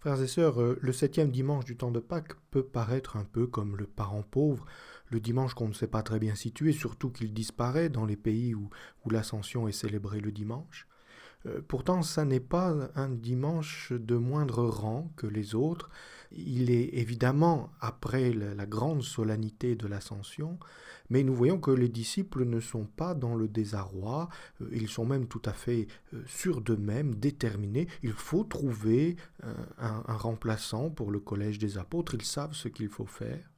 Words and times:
Frères 0.00 0.22
et 0.22 0.28
sœurs, 0.28 0.62
euh, 0.62 0.78
le 0.80 0.92
septième 0.94 1.30
dimanche 1.30 1.66
du 1.66 1.76
temps 1.76 1.90
de 1.90 2.00
Pâques 2.00 2.32
peut 2.50 2.64
paraître 2.64 3.18
un 3.18 3.24
peu 3.24 3.46
comme 3.46 3.76
le 3.76 3.86
parent 3.86 4.22
pauvre, 4.22 4.64
le 5.10 5.20
dimanche 5.20 5.52
qu'on 5.52 5.68
ne 5.68 5.74
sait 5.74 5.88
pas 5.88 6.02
très 6.02 6.18
bien 6.18 6.34
situer, 6.34 6.72
surtout 6.72 7.10
qu'il 7.10 7.34
disparaît 7.34 7.90
dans 7.90 8.06
les 8.06 8.16
pays 8.16 8.54
où, 8.54 8.70
où 9.04 9.10
l'ascension 9.10 9.68
est 9.68 9.72
célébrée 9.72 10.20
le 10.20 10.32
dimanche. 10.32 10.88
Euh, 11.46 11.60
pourtant, 11.66 12.02
ça 12.02 12.24
n'est 12.24 12.40
pas 12.40 12.90
un 12.94 13.08
dimanche 13.08 13.92
de 13.92 14.16
moindre 14.16 14.64
rang 14.64 15.10
que 15.16 15.26
les 15.26 15.54
autres. 15.54 15.90
Il 16.32 16.70
est 16.70 16.90
évidemment 16.94 17.70
après 17.80 18.32
la 18.32 18.66
grande 18.66 19.02
solennité 19.02 19.74
de 19.74 19.88
l'ascension, 19.88 20.58
mais 21.08 21.24
nous 21.24 21.34
voyons 21.34 21.58
que 21.58 21.72
les 21.72 21.88
disciples 21.88 22.44
ne 22.44 22.60
sont 22.60 22.84
pas 22.84 23.14
dans 23.14 23.34
le 23.34 23.48
désarroi, 23.48 24.28
euh, 24.60 24.68
ils 24.72 24.88
sont 24.88 25.04
même 25.06 25.26
tout 25.26 25.42
à 25.44 25.52
fait 25.52 25.88
euh, 26.14 26.22
sûrs 26.26 26.60
d'eux-mêmes, 26.60 27.16
déterminés. 27.16 27.88
Il 28.02 28.12
faut 28.12 28.44
trouver 28.44 29.16
un, 29.78 30.02
remplaçant 30.16 30.90
pour 30.90 31.10
le 31.10 31.18
collège 31.18 31.58
des 31.58 31.78
apôtres, 31.78 32.14
ils 32.14 32.24
savent 32.24 32.54
ce 32.54 32.68
qu'il 32.68 32.88
faut 32.88 33.06
faire. 33.06 33.50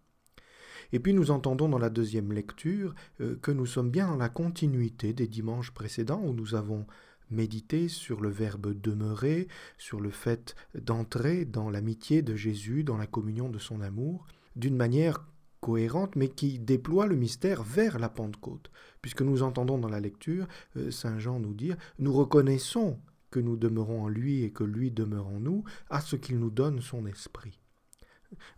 Et 0.92 1.00
puis 1.00 1.12
nous 1.14 1.30
entendons 1.30 1.68
dans 1.68 1.78
la 1.78 1.90
deuxième 1.90 2.32
lecture 2.32 2.94
que 3.40 3.50
nous 3.50 3.66
sommes 3.66 3.90
bien 3.90 4.08
dans 4.08 4.16
la 4.16 4.28
continuité 4.28 5.12
des 5.14 5.26
dimanches 5.26 5.70
précédents 5.70 6.20
où 6.22 6.34
nous 6.34 6.54
avons 6.54 6.86
méditer 7.32 7.88
sur 7.88 8.20
le 8.20 8.28
verbe 8.28 8.78
demeurer, 8.80 9.48
sur 9.78 10.00
le 10.00 10.10
fait 10.10 10.54
d'entrer 10.74 11.44
dans 11.44 11.70
l'amitié 11.70 12.22
de 12.22 12.34
Jésus, 12.34 12.84
dans 12.84 12.96
la 12.96 13.06
communion 13.06 13.48
de 13.48 13.58
son 13.58 13.80
amour, 13.80 14.26
d'une 14.56 14.76
manière 14.76 15.26
cohérente, 15.60 16.16
mais 16.16 16.28
qui 16.28 16.58
déploie 16.58 17.06
le 17.06 17.16
mystère 17.16 17.62
vers 17.62 17.98
la 17.98 18.08
Pentecôte. 18.08 18.70
Puisque 19.00 19.22
nous 19.22 19.42
entendons 19.42 19.78
dans 19.78 19.88
la 19.88 20.00
lecture 20.00 20.46
euh, 20.76 20.90
Saint 20.90 21.18
Jean 21.18 21.40
nous 21.40 21.54
dire, 21.54 21.76
nous 21.98 22.12
reconnaissons 22.12 22.98
que 23.30 23.40
nous 23.40 23.56
demeurons 23.56 24.02
en 24.02 24.08
lui 24.08 24.42
et 24.42 24.50
que 24.50 24.64
lui 24.64 24.90
demeure 24.90 25.28
en 25.28 25.40
nous, 25.40 25.64
à 25.88 26.00
ce 26.00 26.16
qu'il 26.16 26.38
nous 26.38 26.50
donne 26.50 26.80
son 26.80 27.06
esprit. 27.06 27.58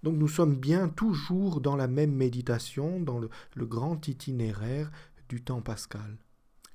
Donc 0.02 0.16
nous 0.16 0.28
sommes 0.28 0.56
bien 0.56 0.88
toujours 0.88 1.60
dans 1.60 1.76
la 1.76 1.88
même 1.88 2.12
méditation, 2.12 3.00
dans 3.00 3.18
le 3.18 3.66
grand 3.66 4.06
itinéraire 4.08 4.90
du 5.28 5.42
temps 5.42 5.62
pascal. 5.62 6.18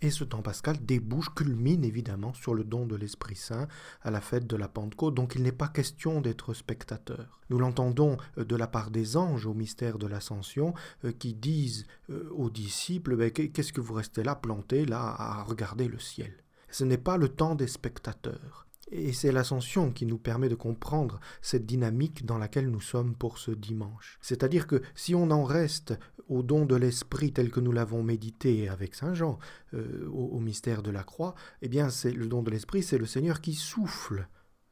Et 0.02 0.12
ce 0.12 0.24
temps 0.24 0.42
pascal 0.42 0.78
débouche, 0.86 1.34
culmine 1.36 1.84
évidemment 1.84 2.34
sur 2.34 2.54
le 2.54 2.64
don 2.64 2.86
de 2.86 2.96
l'Esprit 2.96 3.36
Saint 3.36 3.68
à 4.02 4.12
la 4.12 4.22
fête 4.22 4.48
de 4.48 4.56
la 4.56 4.70
Pentecôte, 4.70 5.14
donc 5.14 5.36
il 5.36 5.44
n'est 5.44 5.52
pas 5.52 5.68
question 5.68 6.22
d'être 6.22 6.54
spectateur. 6.54 7.42
Nous 7.50 7.60
l'entendons 7.60 8.16
euh, 8.38 8.46
de 8.46 8.56
la 8.56 8.68
part 8.68 8.92
des 8.92 9.18
anges 9.18 9.46
au 9.46 9.54
mystère 9.54 9.98
de 9.98 10.08
l'Ascension 10.08 10.74
euh, 11.04 11.12
qui 11.12 11.34
disent 11.34 11.86
euh, 12.10 12.30
aux 12.32 12.50
disciples 12.50 13.18
ben, 13.18 13.30
Qu'est-ce 13.32 13.74
que 13.74 13.82
vous 13.82 13.94
restez 13.94 14.24
là, 14.24 14.36
plantés, 14.36 14.86
là, 14.86 15.16
à 15.18 15.44
regarder 15.44 15.90
le 15.90 16.00
ciel 16.00 16.34
Ce 16.70 16.86
n'est 16.86 16.98
pas 16.98 17.18
le 17.18 17.28
temps 17.28 17.56
des 17.56 17.68
spectateurs. 17.68 18.69
Et 18.92 19.14
c'est 19.14 19.32
l'ascension 19.32 19.92
qui 19.92 20.06
nous 20.06 20.18
permet 20.18 20.50
de 20.50 20.56
comprendre 20.56 21.20
cette 21.42 21.66
dynamique 21.66 22.26
dans 22.26 22.38
laquelle 22.38 22.70
nous 22.70 22.82
sommes 22.82 23.16
pour 23.16 23.38
ce 23.38 23.52
dimanche. 23.52 24.18
C'est-à-dire 24.22 24.66
que 24.66 24.82
si 24.96 25.14
on 25.14 25.30
en 25.30 25.44
reste 25.44 25.94
au 26.28 26.44
don 26.44 26.66
de 26.66 26.76
l'esprit 26.76 27.32
tel 27.34 27.52
que 27.52 27.60
nous 27.60 27.72
l'avons 27.72 28.04
médité 28.04 28.70
avec 28.70 28.96
Saint 28.96 29.14
Jean, 29.14 29.38
euh, 29.74 30.08
au, 30.10 30.40
mystère 30.40 30.82
de 30.82 30.92
la 30.92 31.04
croix, 31.04 31.36
eh 31.62 31.70
bien 31.70 31.90
c'est 31.90 32.12
le 32.12 32.28
don 32.28 32.42
de 32.42 32.52
l'esprit, 32.52 32.82
c'est 32.82 32.98
le 32.98 33.06
Seigneur 33.06 33.42
qui 33.42 33.54
souffle 33.54 34.28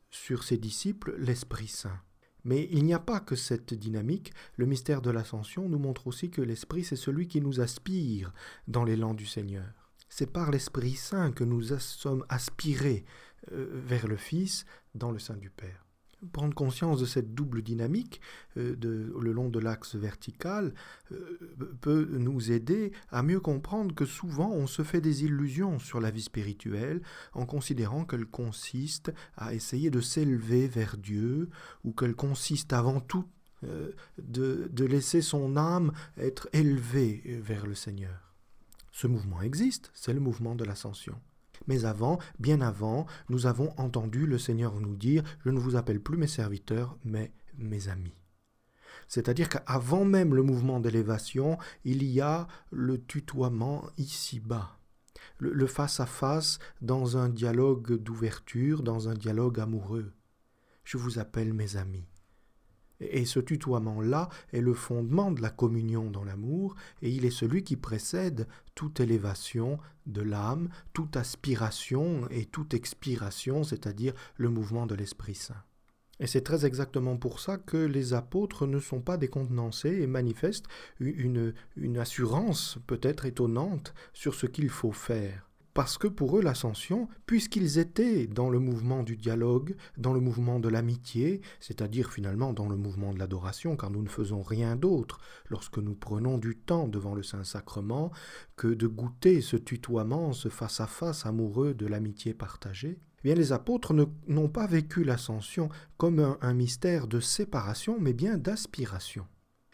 sur 0.10 0.44
ses 0.44 0.58
disciples 0.58 1.16
l'Esprit 1.20 1.68
Saint. 1.68 2.00
Mais 2.44 2.70
il 2.72 2.86
n'y 2.86 2.94
a 2.94 3.00
pas 3.00 3.20
que 3.20 3.36
cette 3.36 3.73
dynamique, 3.73 4.34
le 4.56 4.66
mystère 4.66 5.02
de 5.02 5.12
l'ascension 5.12 5.68
nous 5.68 5.80
montre 5.80 6.08
aussi 6.08 6.30
que 6.30 6.42
l'Esprit 6.42 6.84
c'est 6.84 6.95
celui 6.95 7.28
qui 7.28 7.42
nous 7.42 7.60
aspire 7.60 8.34
dans 8.68 8.84
l'élan 8.84 9.14
du 9.14 9.26
Seigneur. 9.26 9.92
C'est 10.10 10.32
par 10.32 10.52
l'Esprit 10.52 10.94
Saint 10.94 11.32
que 11.32 11.44
nous 11.44 11.62
sommes 11.80 12.26
aspirés 12.30 13.04
vers 13.52 14.08
le 14.08 14.17
Fils 14.17 14.66
dans 14.95 15.12
le 15.12 15.20
sein 15.20 15.38
du 15.38 15.50
Père. 15.50 15.88
Prendre 16.34 16.56
conscience 16.56 17.00
de 17.00 17.06
cette 17.06 17.36
double 17.36 17.62
dynamique 17.62 18.22
euh, 18.58 18.76
le 18.81 19.31
long 19.31 19.50
de 19.50 19.59
l'axe 19.59 19.95
vertical 19.95 20.73
euh, 21.12 21.78
peut 21.80 22.08
nous 22.12 22.52
aider 22.52 22.92
à 23.12 23.22
mieux 23.22 23.39
comprendre 23.39 23.94
que 23.94 24.06
souvent 24.06 24.49
on 24.49 24.66
se 24.66 24.82
fait 24.82 24.99
des 24.99 25.26
illusions 25.26 25.77
sur 25.77 26.02
la 26.02 26.10
vie 26.10 26.23
spirituelle 26.23 27.04
en 27.33 27.45
considérant 27.45 28.04
qu'elle 28.04 28.26
consiste 28.26 29.14
à 29.36 29.54
essayer 29.54 29.92
de 29.92 30.02
s'élever 30.02 30.67
vers 30.67 30.98
Dieu 30.98 31.52
ou 31.83 31.92
qu'elle 31.92 32.16
consiste 32.16 32.73
avant 32.73 33.00
tout 33.00 33.26
de 34.17 34.86
laisser 34.86 35.21
son 35.21 35.58
âme 35.58 35.92
être 36.17 36.48
élevée 36.54 37.23
vers 37.44 37.66
le 37.66 37.73
Seigneur. 37.73 38.36
Ce 38.92 39.08
mouvement 39.08 39.42
existe, 39.42 39.89
c'est 39.95 40.14
le 40.14 40.20
mouvement 40.20 40.54
de 40.54 40.64
l'ascension. 40.64 41.20
Mais 41.68 41.86
avant, 41.86 42.20
bien 42.40 42.62
avant, 42.62 43.06
nous 43.30 43.45
avons 43.45 43.73
entendu 43.78 44.26
le 44.28 44.38
Seigneur 44.38 44.80
nous 44.80 44.95
dire 44.95 45.23
Je 45.44 45.50
ne 45.50 45.60
vous 45.60 45.76
appelle 45.76 46.00
plus 46.00 46.18
mes 46.18 46.28
serviteurs, 46.28 46.98
mais 47.04 47.32
mes 47.58 47.90
amis. 47.90 48.16
C'est-à-dire 49.08 49.50
qu'avant 49.50 50.06
même 50.06 50.36
le 50.36 50.44
mouvement 50.44 50.80
d'élévation, 50.80 51.58
il 51.86 52.04
y 52.04 52.22
a 52.22 52.48
le 52.72 53.02
tutoiement 53.02 53.86
ici-bas, 53.98 54.78
le 55.40 55.68
face-à-face 55.68 56.60
dans 56.82 57.18
un 57.18 57.30
dialogue 57.30 57.94
d'ouverture, 57.95 58.84
dans 58.84 59.08
un 59.10 59.14
dialogue 59.14 59.60
amoureux. 59.60 60.12
Je 60.84 60.98
vous 60.98 61.20
appelle 61.20 61.54
mes 61.54 61.78
amis. 61.78 62.08
Et 62.99 63.25
ce 63.25 63.39
tutoiement-là 63.39 64.30
est 64.53 64.61
le 64.61 64.73
fondement 64.73 65.31
de 65.31 65.41
la 65.41 65.49
communion 65.49 66.09
dans 66.09 66.23
l'amour, 66.23 66.75
et 67.02 67.09
il 67.09 67.25
est 67.25 67.31
celui 67.31 67.63
qui 67.63 67.75
précède 67.75 68.47
toute 68.75 68.99
élévation 68.99 69.80
de 70.05 70.21
l'âme, 70.21 70.69
toute 70.93 71.15
aspiration 71.15 72.27
et 72.30 72.45
toute 72.45 72.73
expiration, 72.73 73.63
c'est-à-dire 73.63 74.13
le 74.35 74.49
mouvement 74.49 74.85
de 74.85 74.95
l'Esprit 74.95 75.35
Saint. 75.35 75.63
Et 76.19 76.25
c'est 76.25 76.41
très 76.41 76.65
exactement 76.65 77.17
pour 77.17 77.39
ça 77.39 77.58
que 77.58 77.77
les 77.77 78.13
apôtres 78.13 78.65
ne 78.65 78.80
sont 78.80 79.02
pas 79.02 79.17
décontenancés 79.17 80.02
et 80.02 80.08
manifestent 80.08 80.65
une, 80.99 81.53
une 81.75 81.97
assurance 81.99 82.79
peut-être 82.87 83.25
étonnante 83.25 83.93
sur 84.14 84.33
ce 84.33 84.47
qu'il 84.47 84.69
faut 84.69 84.91
faire 84.91 85.46
parce 85.77 85.99
que 85.99 86.08
pour 86.08 86.39
eux 86.39 86.42
l'ascension, 86.42 87.08
puisqu'ils 87.27 87.77
étaient 87.77 88.26
dans 88.26 88.49
le 88.49 88.58
mouvement 88.58 89.04
du 89.04 89.15
dialogue, 89.15 89.76
dans 89.95 90.11
le 90.11 90.20
mouvement 90.20 90.60
de 90.60 90.70
l'amitié, 90.70 91.39
c'est-à-dire 91.60 92.11
finalement 92.11 92.52
dans 92.52 92.67
le 92.67 92.76
mouvement 92.76 93.14
de 93.14 93.20
l'adoration, 93.20 93.77
car 93.77 93.92
nous 93.92 94.02
ne 94.02 94.10
faisons 94.10 94.42
rien 94.42 94.76
d'autre 94.76 95.20
lorsque 95.49 95.77
nous 95.77 95.93
prenons 95.93 96.39
du 96.39 96.58
temps 96.58 96.88
devant 96.88 97.14
le 97.14 97.21
Saint-Sacrement 97.21 98.11
que 98.55 98.70
de 98.70 98.88
goûter 98.88 99.39
ce 99.39 99.55
tutoiement, 99.55 100.33
ce 100.33 100.49
face-à-face 100.49 101.27
amoureux 101.27 101.76
de 101.76 101.86
l'amitié 101.86 102.33
partagée, 102.33 102.98
eh 103.20 103.21
bien 103.23 103.36
les 103.36 103.52
apôtres 103.52 103.94
n'ont 103.94 104.49
pas 104.49 104.65
vécu 104.65 105.04
l'ascension 105.04 105.70
comme 105.98 106.38
un 106.42 106.54
mystère 106.55 107.05
de 107.05 107.20
séparation, 107.20 107.98
mais 107.99 108.14
bien 108.14 108.39
d'aspiration. 108.39 109.27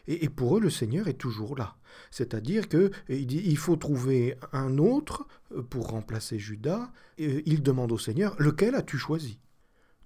Et, 0.06 0.28
pour 0.28 0.56
eux, 0.56 0.60
le 0.60 0.70
Seigneur 0.70 1.08
est 1.08 1.14
toujours 1.14 1.56
là. 1.56 1.76
C'est-à-dire 2.10 2.68
qu'il 2.68 3.56
faut 3.56 3.76
trouver 3.76 4.36
un 4.52 4.78
autre 4.78 5.26
euh, 5.52 5.62
pour 5.62 5.88
remplacer 5.88 6.38
Judas. 6.38 6.90
Et 7.18 7.42
il 7.46 7.62
demande 7.62 7.92
au 7.92 7.98
Seigneur, 7.98 8.34
lequel 8.38 8.74
as-tu 8.74 8.98
choisi? 8.98 9.38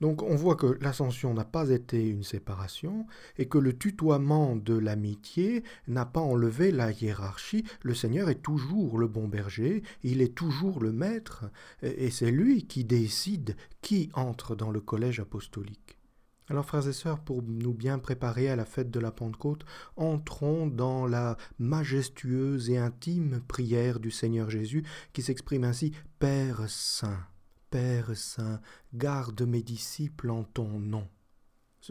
Donc 0.00 0.22
on 0.22 0.36
voit 0.36 0.54
que 0.54 0.78
l'ascension 0.80 1.34
n'a 1.34 1.44
pas 1.44 1.70
été 1.70 2.08
une 2.08 2.22
séparation 2.22 3.06
et 3.36 3.48
que 3.48 3.58
le 3.58 3.76
tutoiement 3.76 4.54
de 4.54 4.74
l'amitié 4.74 5.64
n'a 5.88 6.06
pas 6.06 6.20
enlevé 6.20 6.70
la 6.70 6.92
hiérarchie. 6.92 7.64
Le 7.82 7.94
Seigneur 7.94 8.28
est 8.30 8.42
toujours 8.42 8.98
le 8.98 9.08
bon 9.08 9.26
berger, 9.26 9.82
il 10.04 10.22
est 10.22 10.34
toujours 10.34 10.80
le 10.80 10.92
maître 10.92 11.46
et 11.82 12.10
c'est 12.10 12.30
lui 12.30 12.66
qui 12.66 12.84
décide 12.84 13.56
qui 13.82 14.10
entre 14.14 14.54
dans 14.54 14.70
le 14.70 14.80
collège 14.80 15.18
apostolique. 15.20 15.97
Alors 16.50 16.64
frères 16.64 16.88
et 16.88 16.94
sœurs, 16.94 17.20
pour 17.20 17.42
nous 17.42 17.74
bien 17.74 17.98
préparer 17.98 18.48
à 18.48 18.56
la 18.56 18.64
fête 18.64 18.90
de 18.90 19.00
la 19.00 19.10
Pentecôte, 19.10 19.66
entrons 19.96 20.66
dans 20.66 21.06
la 21.06 21.36
majestueuse 21.58 22.70
et 22.70 22.78
intime 22.78 23.42
prière 23.46 24.00
du 24.00 24.10
Seigneur 24.10 24.48
Jésus 24.48 24.82
qui 25.12 25.20
s'exprime 25.20 25.64
ainsi 25.64 25.92
Père 26.18 26.62
Saint, 26.68 27.26
Père 27.70 28.16
Saint, 28.16 28.60
garde 28.94 29.42
mes 29.42 29.62
disciples 29.62 30.30
en 30.30 30.44
ton 30.44 30.78
nom. 30.78 31.06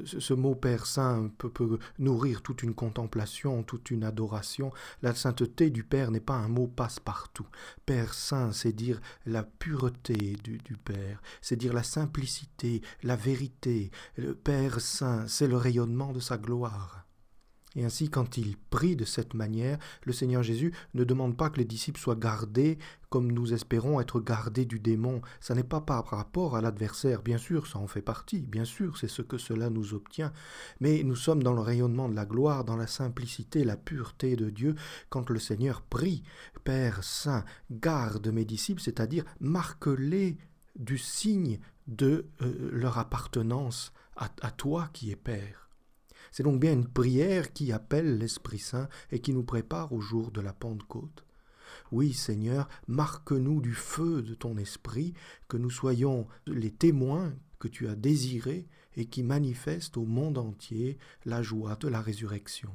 Ce, 0.06 0.34
mot 0.34 0.56
Père 0.56 0.86
Saint 0.86 1.30
peut, 1.38 1.80
nourrir 2.00 2.42
toute 2.42 2.64
une 2.64 2.74
contemplation, 2.74 3.64
toute 3.64 3.92
une 3.92 4.04
adoration. 4.04 4.72
La 5.02 5.14
sainteté 5.16 5.70
du 5.70 5.84
Père 5.84 6.12
n'est 6.12 6.20
pas 6.20 6.36
un 6.36 6.48
mot 6.48 6.68
passe-partout. 6.68 7.48
Père 7.86 8.14
Saint, 8.14 8.52
c'est 8.52 8.74
dire 8.74 9.02
la 9.26 9.44
pureté 9.44 10.38
du, 10.44 10.58
du 10.60 10.78
Père, 10.78 11.22
c'est 11.42 11.56
dire 11.56 11.74
la 11.74 11.84
simplicité, 11.84 12.82
la 13.04 13.16
vérité. 13.16 13.92
Le 14.18 14.34
Père 14.34 14.82
Saint, 14.82 15.28
c'est 15.28 15.48
le 15.48 15.58
rayonnement 15.58 16.14
de 16.14 16.20
sa 16.20 16.38
gloire. 16.38 17.07
Et 17.78 17.86
ainsi, 17.86 18.10
quand 18.10 18.38
il 18.38 18.58
prie 18.58 18.96
de 18.96 19.06
cette 19.06 19.36
manière, 19.36 19.78
le 20.04 20.12
Seigneur 20.12 20.42
Jésus 20.42 20.74
ne 20.96 21.04
demande 21.04 21.38
pas 21.38 21.52
que 21.52 21.60
les 21.60 21.66
disciples 21.66 22.00
soient 22.00 22.16
gardés 22.16 22.80
comme 23.10 23.32
nous 23.32 23.54
espérons 23.54 24.02
être 24.02 24.20
gardés 24.20 24.66
du 24.66 24.80
démon. 24.80 25.22
Ça 25.40 25.54
n'est 25.54 25.64
pas 25.64 25.80
par 25.80 26.08
rapport 26.08 26.58
à 26.58 26.62
l'adversaire, 26.62 27.22
bien 27.22 27.38
sûr, 27.38 27.68
ça 27.68 27.80
en 27.80 27.88
fait 27.88 28.02
partie, 28.02 28.40
bien 28.40 28.66
sûr, 28.66 28.98
c'est 28.98 29.08
ce 29.08 29.22
que 29.22 29.38
cela 29.38 29.70
nous 29.70 29.94
obtient. 29.94 30.34
Mais 30.80 31.04
nous 31.04 31.16
sommes 31.16 31.44
dans 31.44 31.54
le 31.54 31.62
rayonnement 31.62 32.10
de 32.10 32.16
la 32.16 32.26
gloire, 32.26 32.66
dans 32.66 32.76
la 32.76 32.88
simplicité, 32.88 33.64
la 33.64 33.78
pureté 33.78 34.36
de 34.36 34.50
Dieu, 34.50 34.76
quand 35.10 35.30
le 35.30 35.40
Seigneur 35.40 35.84
prie, 35.84 36.24
Père 36.64 37.04
Saint, 37.04 37.46
garde 37.72 38.28
mes 38.28 38.44
disciples, 38.44 38.82
c'est-à-dire 38.82 39.24
marque-les 39.40 40.38
du 40.76 40.98
signe 40.98 41.60
de 41.88 42.26
euh, 42.42 42.70
leur 42.72 42.98
appartenance 42.98 43.94
à, 44.16 44.30
à 44.42 44.52
toi 44.52 44.90
qui 44.94 45.12
es 45.12 45.16
Père. 45.16 45.67
C'est 46.32 46.44
donc 46.44 46.60
bien 46.60 46.74
une 46.74 46.88
prière 46.88 47.54
qui 47.54 47.72
appelle 47.72 48.18
l'Esprit 48.18 48.60
Saint 48.60 48.90
et 49.12 49.20
qui 49.20 49.34
nous 49.34 49.44
prépare 49.44 49.94
au 49.94 50.02
jour 50.02 50.32
de 50.32 50.42
la 50.42 50.54
Pentecôte. 50.54 51.24
Oui, 51.92 52.14
Seigneur, 52.14 52.68
marque-nous 52.88 53.62
du 53.62 53.74
feu 53.74 54.22
de 54.22 54.34
ton 54.34 54.58
esprit, 54.58 55.14
que 55.48 55.58
nous 55.58 55.70
soyons 55.70 56.28
les 56.46 56.72
témoins 56.72 57.34
que 57.60 57.68
tu 57.68 57.88
as 57.88 57.96
désirés 57.96 58.68
et 58.96 59.06
qui 59.06 59.24
manifestent 59.24 59.98
au 59.98 60.06
monde 60.06 60.38
entier 60.38 60.98
la 61.26 61.42
joie 61.42 61.76
de 61.76 61.88
la 61.88 62.02
résurrection. 62.02 62.72